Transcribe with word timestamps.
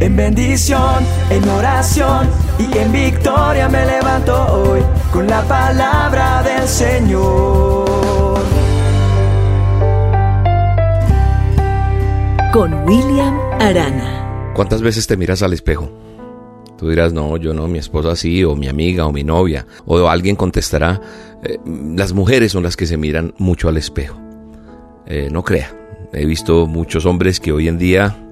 En 0.00 0.14
bendición, 0.14 1.04
en 1.28 1.48
oración 1.48 2.28
y 2.56 2.78
en 2.78 2.92
victoria 2.92 3.68
me 3.68 3.84
levanto 3.84 4.32
hoy 4.54 4.80
con 5.12 5.26
la 5.26 5.42
palabra 5.42 6.40
del 6.44 6.68
Señor. 6.68 8.38
Con 12.52 12.74
William 12.84 13.36
Arana. 13.60 14.52
¿Cuántas 14.54 14.82
veces 14.82 15.08
te 15.08 15.16
miras 15.16 15.42
al 15.42 15.52
espejo? 15.52 15.90
Tú 16.78 16.88
dirás, 16.88 17.12
no, 17.12 17.36
yo 17.36 17.52
no, 17.52 17.66
mi 17.66 17.80
esposa 17.80 18.14
sí, 18.14 18.44
o 18.44 18.54
mi 18.54 18.68
amiga, 18.68 19.04
o 19.04 19.10
mi 19.12 19.24
novia, 19.24 19.66
o 19.84 20.08
alguien 20.08 20.36
contestará, 20.36 21.00
eh, 21.42 21.58
las 21.66 22.12
mujeres 22.12 22.52
son 22.52 22.62
las 22.62 22.76
que 22.76 22.86
se 22.86 22.96
miran 22.96 23.34
mucho 23.38 23.68
al 23.68 23.76
espejo. 23.76 24.16
Eh, 25.06 25.28
no 25.32 25.42
crea, 25.42 25.74
he 26.12 26.24
visto 26.24 26.68
muchos 26.68 27.04
hombres 27.04 27.40
que 27.40 27.50
hoy 27.50 27.66
en 27.66 27.78
día 27.78 28.27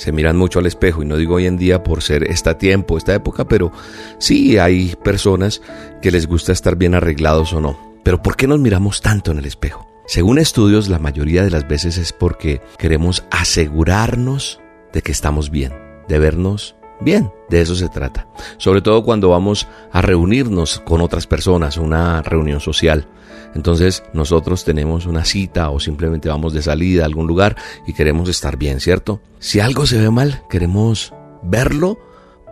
se 0.00 0.12
miran 0.12 0.34
mucho 0.34 0.60
al 0.60 0.66
espejo, 0.66 1.02
y 1.02 1.04
no 1.04 1.18
digo 1.18 1.34
hoy 1.34 1.44
en 1.44 1.58
día 1.58 1.84
por 1.84 2.02
ser 2.02 2.24
este 2.24 2.54
tiempo, 2.54 2.96
esta 2.96 3.14
época, 3.14 3.46
pero 3.46 3.70
sí 4.16 4.56
hay 4.56 4.96
personas 5.04 5.60
que 6.00 6.10
les 6.10 6.26
gusta 6.26 6.52
estar 6.52 6.74
bien 6.76 6.94
arreglados 6.94 7.52
o 7.52 7.60
no. 7.60 7.78
Pero 8.02 8.22
¿por 8.22 8.34
qué 8.34 8.46
nos 8.46 8.60
miramos 8.60 9.02
tanto 9.02 9.30
en 9.30 9.36
el 9.36 9.44
espejo? 9.44 9.86
Según 10.06 10.38
estudios, 10.38 10.88
la 10.88 10.98
mayoría 10.98 11.44
de 11.44 11.50
las 11.50 11.68
veces 11.68 11.98
es 11.98 12.14
porque 12.14 12.62
queremos 12.78 13.24
asegurarnos 13.30 14.58
de 14.94 15.02
que 15.02 15.12
estamos 15.12 15.50
bien, 15.50 15.74
de 16.08 16.18
vernos 16.18 16.76
Bien, 17.00 17.32
de 17.48 17.62
eso 17.62 17.74
se 17.74 17.88
trata. 17.88 18.26
Sobre 18.58 18.82
todo 18.82 19.02
cuando 19.02 19.30
vamos 19.30 19.66
a 19.92 20.02
reunirnos 20.02 20.80
con 20.80 21.00
otras 21.00 21.26
personas, 21.26 21.76
una 21.78 22.22
reunión 22.22 22.60
social. 22.60 23.08
Entonces 23.54 24.04
nosotros 24.12 24.64
tenemos 24.64 25.06
una 25.06 25.24
cita 25.24 25.70
o 25.70 25.80
simplemente 25.80 26.28
vamos 26.28 26.52
de 26.52 26.62
salida 26.62 27.02
a 27.02 27.06
algún 27.06 27.26
lugar 27.26 27.56
y 27.86 27.94
queremos 27.94 28.28
estar 28.28 28.56
bien, 28.56 28.80
¿cierto? 28.80 29.20
Si 29.38 29.60
algo 29.60 29.86
se 29.86 29.98
ve 29.98 30.10
mal, 30.10 30.42
queremos 30.48 31.14
verlo 31.42 31.98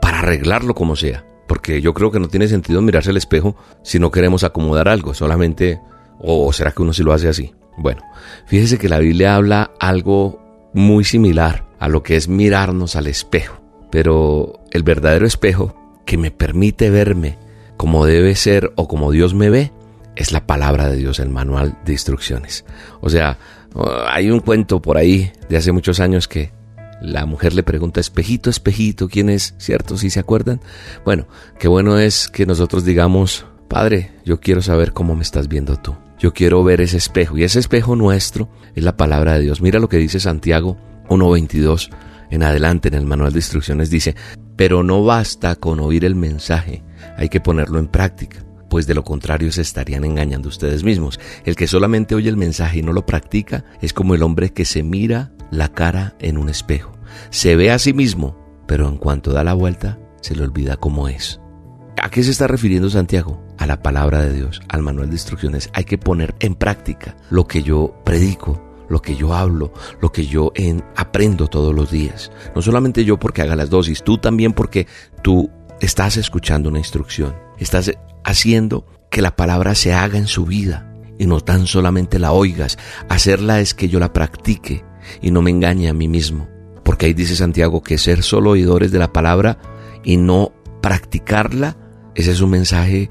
para 0.00 0.20
arreglarlo 0.20 0.74
como 0.74 0.96
sea. 0.96 1.24
Porque 1.46 1.80
yo 1.80 1.94
creo 1.94 2.10
que 2.10 2.20
no 2.20 2.28
tiene 2.28 2.48
sentido 2.48 2.82
mirarse 2.82 3.10
al 3.10 3.16
espejo 3.16 3.56
si 3.82 3.98
no 3.98 4.10
queremos 4.10 4.44
acomodar 4.44 4.88
algo, 4.88 5.14
solamente... 5.14 5.80
¿O 6.20 6.52
será 6.52 6.72
que 6.72 6.82
uno 6.82 6.92
sí 6.92 7.04
lo 7.04 7.12
hace 7.12 7.28
así? 7.28 7.54
Bueno, 7.76 8.02
fíjese 8.46 8.76
que 8.76 8.88
la 8.88 8.98
Biblia 8.98 9.36
habla 9.36 9.70
algo 9.78 10.42
muy 10.74 11.04
similar 11.04 11.64
a 11.78 11.88
lo 11.88 12.02
que 12.02 12.16
es 12.16 12.26
mirarnos 12.26 12.96
al 12.96 13.06
espejo. 13.06 13.67
Pero 13.90 14.60
el 14.70 14.82
verdadero 14.82 15.26
espejo 15.26 15.74
que 16.04 16.16
me 16.16 16.30
permite 16.30 16.90
verme 16.90 17.38
como 17.76 18.06
debe 18.06 18.34
ser 18.34 18.72
o 18.76 18.88
como 18.88 19.12
Dios 19.12 19.34
me 19.34 19.50
ve 19.50 19.72
es 20.16 20.32
la 20.32 20.46
palabra 20.46 20.88
de 20.88 20.96
Dios, 20.96 21.20
el 21.20 21.28
manual 21.28 21.78
de 21.84 21.92
instrucciones. 21.92 22.64
O 23.00 23.08
sea, 23.08 23.38
hay 24.08 24.30
un 24.30 24.40
cuento 24.40 24.82
por 24.82 24.96
ahí 24.96 25.32
de 25.48 25.56
hace 25.56 25.70
muchos 25.70 26.00
años 26.00 26.26
que 26.26 26.52
la 27.00 27.26
mujer 27.26 27.54
le 27.54 27.62
pregunta, 27.62 28.00
espejito, 28.00 28.50
espejito, 28.50 29.08
¿quién 29.08 29.30
es? 29.30 29.54
¿Cierto? 29.58 29.96
¿Sí 29.96 30.10
se 30.10 30.18
acuerdan? 30.18 30.60
Bueno, 31.04 31.28
qué 31.58 31.68
bueno 31.68 31.98
es 31.98 32.28
que 32.28 32.46
nosotros 32.46 32.84
digamos, 32.84 33.46
Padre, 33.68 34.10
yo 34.24 34.40
quiero 34.40 34.60
saber 34.62 34.92
cómo 34.92 35.14
me 35.14 35.22
estás 35.22 35.46
viendo 35.46 35.76
tú. 35.76 35.94
Yo 36.18 36.32
quiero 36.32 36.64
ver 36.64 36.80
ese 36.80 36.96
espejo 36.96 37.38
y 37.38 37.44
ese 37.44 37.60
espejo 37.60 37.94
nuestro 37.94 38.48
es 38.74 38.82
la 38.82 38.96
palabra 38.96 39.34
de 39.34 39.40
Dios. 39.40 39.60
Mira 39.60 39.78
lo 39.78 39.88
que 39.88 39.98
dice 39.98 40.18
Santiago 40.18 40.76
1.22 41.08 41.90
en 42.30 42.42
adelante 42.42 42.88
en 42.88 42.94
el 42.94 43.06
manual 43.06 43.32
de 43.32 43.38
instrucciones 43.38 43.90
dice, 43.90 44.14
pero 44.56 44.82
no 44.82 45.04
basta 45.04 45.56
con 45.56 45.80
oír 45.80 46.04
el 46.04 46.14
mensaje, 46.14 46.82
hay 47.16 47.28
que 47.28 47.40
ponerlo 47.40 47.78
en 47.78 47.88
práctica, 47.88 48.44
pues 48.68 48.86
de 48.86 48.94
lo 48.94 49.04
contrario 49.04 49.50
se 49.52 49.62
estarían 49.62 50.04
engañando 50.04 50.48
ustedes 50.48 50.84
mismos. 50.84 51.18
El 51.44 51.56
que 51.56 51.66
solamente 51.66 52.14
oye 52.14 52.28
el 52.28 52.36
mensaje 52.36 52.78
y 52.78 52.82
no 52.82 52.92
lo 52.92 53.06
practica 53.06 53.64
es 53.80 53.92
como 53.92 54.14
el 54.14 54.22
hombre 54.22 54.50
que 54.52 54.64
se 54.64 54.82
mira 54.82 55.32
la 55.50 55.68
cara 55.68 56.14
en 56.18 56.38
un 56.38 56.48
espejo. 56.48 56.92
Se 57.30 57.56
ve 57.56 57.70
a 57.70 57.78
sí 57.78 57.92
mismo, 57.92 58.36
pero 58.66 58.88
en 58.88 58.98
cuanto 58.98 59.32
da 59.32 59.44
la 59.44 59.54
vuelta, 59.54 59.98
se 60.20 60.36
le 60.36 60.42
olvida 60.42 60.76
cómo 60.76 61.08
es. 61.08 61.40
¿A 62.00 62.10
qué 62.10 62.22
se 62.22 62.30
está 62.30 62.46
refiriendo 62.46 62.90
Santiago? 62.90 63.42
A 63.58 63.66
la 63.66 63.82
palabra 63.82 64.22
de 64.22 64.32
Dios, 64.32 64.60
al 64.68 64.82
manual 64.82 65.08
de 65.08 65.16
instrucciones. 65.16 65.68
Hay 65.72 65.84
que 65.84 65.98
poner 65.98 66.34
en 66.38 66.54
práctica 66.54 67.16
lo 67.30 67.46
que 67.46 67.62
yo 67.62 68.00
predico, 68.04 68.62
lo 68.88 69.02
que 69.02 69.14
yo 69.16 69.34
hablo, 69.34 69.72
lo 70.00 70.12
que 70.12 70.26
yo 70.26 70.52
aprendo 70.96 71.48
todos 71.48 71.74
los 71.74 71.90
días. 71.90 72.30
No 72.54 72.62
solamente 72.62 73.04
yo 73.04 73.18
porque 73.18 73.42
haga 73.42 73.56
las 73.56 73.70
dosis, 73.70 74.02
tú 74.02 74.18
también 74.18 74.52
porque 74.52 74.86
tú 75.22 75.50
estás 75.80 76.16
escuchando 76.16 76.68
una 76.68 76.78
instrucción, 76.78 77.36
estás 77.58 77.92
haciendo 78.24 78.86
que 79.10 79.22
la 79.22 79.36
palabra 79.36 79.74
se 79.74 79.92
haga 79.92 80.18
en 80.18 80.26
su 80.26 80.44
vida 80.44 80.92
y 81.18 81.26
no 81.26 81.40
tan 81.40 81.66
solamente 81.66 82.18
la 82.18 82.32
oigas. 82.32 82.78
Hacerla 83.08 83.60
es 83.60 83.74
que 83.74 83.88
yo 83.88 83.98
la 83.98 84.12
practique 84.12 84.84
y 85.20 85.30
no 85.30 85.42
me 85.42 85.50
engañe 85.50 85.88
a 85.88 85.94
mí 85.94 86.08
mismo. 86.08 86.48
Porque 86.84 87.06
ahí 87.06 87.14
dice 87.14 87.36
Santiago 87.36 87.82
que 87.82 87.98
ser 87.98 88.22
solo 88.22 88.50
oidores 88.50 88.92
de 88.92 88.98
la 88.98 89.12
palabra 89.12 89.58
y 90.04 90.16
no 90.16 90.52
practicarla, 90.80 91.76
ese 92.14 92.30
es 92.32 92.40
un 92.40 92.50
mensaje 92.50 93.10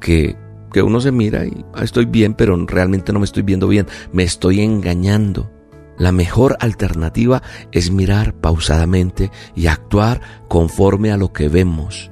que 0.00 0.36
que 0.72 0.82
uno 0.82 1.00
se 1.00 1.12
mira 1.12 1.44
y 1.46 1.64
ah, 1.74 1.84
estoy 1.84 2.04
bien, 2.04 2.34
pero 2.34 2.56
realmente 2.66 3.12
no 3.12 3.18
me 3.18 3.24
estoy 3.24 3.42
viendo 3.42 3.68
bien, 3.68 3.86
me 4.12 4.22
estoy 4.22 4.60
engañando. 4.60 5.50
La 5.98 6.12
mejor 6.12 6.56
alternativa 6.60 7.42
es 7.72 7.90
mirar 7.90 8.34
pausadamente 8.34 9.32
y 9.56 9.66
actuar 9.66 10.20
conforme 10.48 11.10
a 11.10 11.16
lo 11.16 11.32
que 11.32 11.48
vemos. 11.48 12.10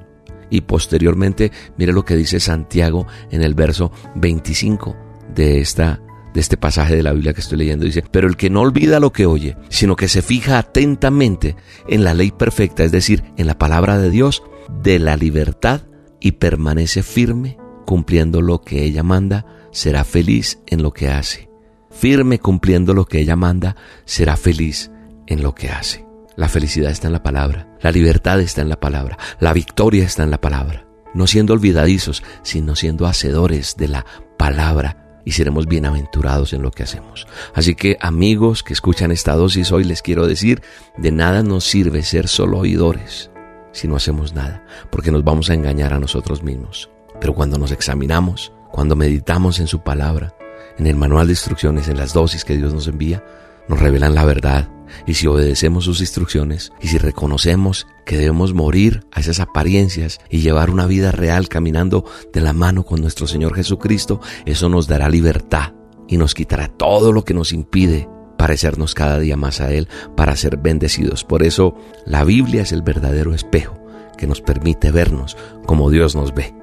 Y 0.49 0.61
posteriormente, 0.61 1.51
mire 1.77 1.93
lo 1.93 2.03
que 2.03 2.15
dice 2.15 2.39
Santiago 2.39 3.07
en 3.31 3.43
el 3.43 3.53
verso 3.53 3.91
25 4.15 4.95
de 5.33 5.61
esta 5.61 6.01
de 6.33 6.41
este 6.41 6.57
pasaje 6.57 6.95
de 6.95 7.01
la 7.01 7.13
Biblia 7.13 7.33
que 7.33 7.41
estoy 7.41 7.57
leyendo 7.57 7.85
dice, 7.85 8.03
pero 8.11 8.27
el 8.27 8.37
que 8.37 8.51
no 8.51 8.61
olvida 8.61 8.99
lo 8.99 9.11
que 9.11 9.25
oye, 9.25 9.57
sino 9.69 9.95
que 9.95 10.07
se 10.07 10.21
fija 10.21 10.59
atentamente 10.59 11.55
en 11.87 12.03
la 12.03 12.13
ley 12.13 12.29
perfecta, 12.31 12.83
es 12.83 12.91
decir, 12.91 13.23
en 13.37 13.47
la 13.47 13.57
palabra 13.57 13.97
de 13.97 14.11
Dios, 14.11 14.43
de 14.83 14.99
la 14.99 15.17
libertad 15.17 15.81
y 16.19 16.33
permanece 16.33 17.01
firme, 17.01 17.57
cumpliendo 17.87 18.41
lo 18.41 18.59
que 18.59 18.83
ella 18.83 19.01
manda, 19.01 19.45
será 19.71 20.03
feliz 20.03 20.59
en 20.67 20.83
lo 20.83 20.91
que 20.91 21.07
hace. 21.07 21.49
Firme 21.89 22.37
cumpliendo 22.37 22.93
lo 22.93 23.05
que 23.05 23.21
ella 23.21 23.37
manda, 23.37 23.77
será 24.03 24.35
feliz 24.35 24.91
en 25.25 25.41
lo 25.41 25.55
que 25.55 25.69
hace. 25.69 26.05
La 26.35 26.49
felicidad 26.49 26.91
está 26.91 27.07
en 27.07 27.13
la 27.13 27.23
palabra, 27.23 27.77
la 27.81 27.91
libertad 27.91 28.41
está 28.41 28.61
en 28.61 28.67
la 28.67 28.81
palabra, 28.81 29.17
la 29.39 29.53
victoria 29.53 30.03
está 30.03 30.23
en 30.23 30.31
la 30.31 30.41
palabra. 30.41 30.85
No 31.13 31.27
siendo 31.27 31.53
olvidadizos, 31.53 32.23
sino 32.43 32.75
siendo 32.75 33.07
hacedores 33.07 33.77
de 33.77 33.87
la 33.87 34.05
palabra 34.37 35.21
y 35.23 35.31
seremos 35.31 35.65
bienaventurados 35.65 36.51
en 36.51 36.63
lo 36.63 36.71
que 36.71 36.83
hacemos. 36.83 37.25
Así 37.55 37.73
que 37.73 37.97
amigos 38.01 38.63
que 38.63 38.73
escuchan 38.73 39.11
esta 39.11 39.33
dosis 39.33 39.71
hoy 39.71 39.85
les 39.85 40.01
quiero 40.01 40.27
decir, 40.27 40.61
de 40.97 41.13
nada 41.13 41.41
nos 41.41 41.63
sirve 41.63 42.03
ser 42.03 42.27
solo 42.27 42.59
oidores 42.59 43.31
si 43.71 43.87
no 43.87 43.95
hacemos 43.95 44.33
nada, 44.33 44.65
porque 44.91 45.11
nos 45.11 45.23
vamos 45.23 45.49
a 45.49 45.53
engañar 45.53 45.93
a 45.93 45.99
nosotros 45.99 46.43
mismos. 46.43 46.89
Pero 47.19 47.33
cuando 47.33 47.57
nos 47.57 47.71
examinamos, 47.71 48.51
cuando 48.71 48.95
meditamos 48.95 49.59
en 49.59 49.67
su 49.67 49.79
palabra, 49.79 50.35
en 50.77 50.87
el 50.87 50.95
manual 50.95 51.27
de 51.27 51.33
instrucciones, 51.33 51.87
en 51.87 51.97
las 51.97 52.13
dosis 52.13 52.45
que 52.45 52.57
Dios 52.57 52.73
nos 52.73 52.87
envía, 52.87 53.23
nos 53.67 53.79
revelan 53.79 54.15
la 54.15 54.25
verdad. 54.25 54.69
Y 55.05 55.15
si 55.15 55.27
obedecemos 55.27 55.83
sus 55.85 55.99
instrucciones 55.99 56.71
y 56.81 56.87
si 56.87 56.97
reconocemos 56.97 57.87
que 58.05 58.17
debemos 58.17 58.53
morir 58.53 59.05
a 59.11 59.19
esas 59.19 59.39
apariencias 59.39 60.19
y 60.29 60.39
llevar 60.39 60.69
una 60.69 60.85
vida 60.85 61.11
real 61.11 61.49
caminando 61.49 62.05
de 62.31 62.41
la 62.41 62.53
mano 62.53 62.83
con 62.83 63.01
nuestro 63.01 63.27
Señor 63.27 63.55
Jesucristo, 63.55 64.21
eso 64.45 64.69
nos 64.69 64.87
dará 64.87 65.09
libertad 65.09 65.73
y 66.07 66.17
nos 66.17 66.33
quitará 66.33 66.69
todo 66.69 67.11
lo 67.11 67.25
que 67.25 67.33
nos 67.33 67.51
impide 67.51 68.07
parecernos 68.37 68.93
cada 68.93 69.19
día 69.19 69.35
más 69.35 69.59
a 69.59 69.73
Él 69.73 69.89
para 70.15 70.35
ser 70.35 70.57
bendecidos. 70.57 71.25
Por 71.25 71.43
eso 71.43 71.75
la 72.05 72.23
Biblia 72.23 72.61
es 72.61 72.71
el 72.71 72.81
verdadero 72.81 73.33
espejo 73.33 73.77
que 74.17 74.27
nos 74.27 74.41
permite 74.41 74.91
vernos 74.91 75.35
como 75.65 75.89
Dios 75.89 76.15
nos 76.15 76.33
ve. 76.33 76.53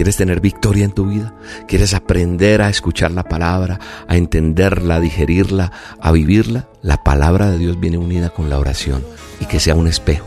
¿Quieres 0.00 0.16
tener 0.16 0.40
victoria 0.40 0.86
en 0.86 0.92
tu 0.92 1.08
vida? 1.08 1.34
¿Quieres 1.68 1.92
aprender 1.92 2.62
a 2.62 2.70
escuchar 2.70 3.10
la 3.10 3.22
palabra, 3.22 3.78
a 4.08 4.16
entenderla, 4.16 4.94
a 4.94 5.00
digerirla, 5.00 5.72
a 6.00 6.10
vivirla? 6.10 6.68
La 6.80 7.04
palabra 7.04 7.50
de 7.50 7.58
Dios 7.58 7.78
viene 7.78 7.98
unida 7.98 8.30
con 8.30 8.48
la 8.48 8.58
oración 8.58 9.04
y 9.40 9.44
que 9.44 9.60
sea 9.60 9.74
un 9.74 9.86
espejo. 9.86 10.26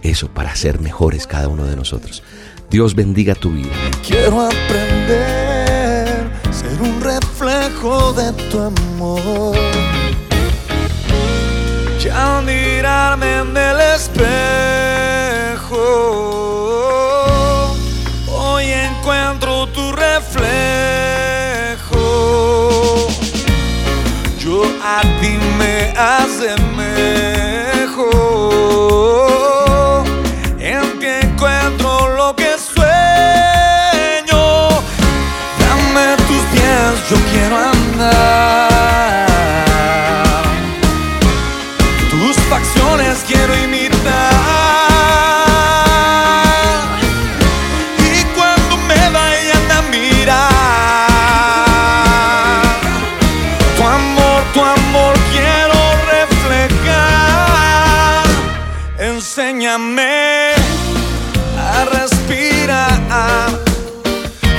Eso 0.00 0.28
para 0.28 0.56
ser 0.56 0.80
mejores 0.80 1.26
cada 1.26 1.48
uno 1.48 1.66
de 1.66 1.76
nosotros. 1.76 2.22
Dios 2.70 2.94
bendiga 2.94 3.34
tu 3.34 3.50
vida. 3.52 3.68
Quiero 4.02 4.46
aprender, 4.46 6.30
ser 6.50 6.80
un 6.80 6.98
reflejo 7.02 8.14
de 8.14 8.32
tu 8.50 8.60
amor. 8.60 9.54
Ya 12.02 12.40
mirarme 12.40 13.40
en 13.40 13.54
el 13.58 13.78
espejo 13.94 14.32
a 24.94 25.00
ti 25.20 25.38
me 25.58 26.71
enséñame 59.62 60.54
a 61.56 61.84
respirar. 61.84 63.50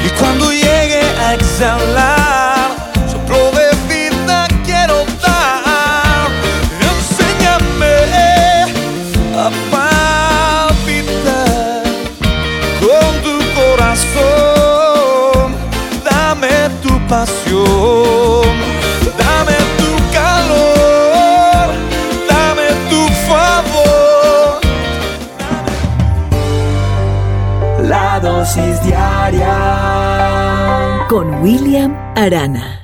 Y 0.06 0.10
cuando 0.20 0.52
llegue 0.52 1.02
a 1.20 1.34
exhalar, 1.34 2.72
soplo 3.12 3.52
de 3.52 3.72
vida 3.94 4.48
quiero 4.66 5.06
dar. 5.22 6.30
Enséñame 6.92 7.96
a 9.36 9.52
palpitar 10.72 11.84
con 12.80 13.12
tu 13.24 13.36
corazón. 13.60 15.48
Dame 16.06 16.54
tu 16.82 16.94
pasión. 17.08 17.73
Con 31.10 31.42
William 31.42 31.96
Arana. 32.16 32.82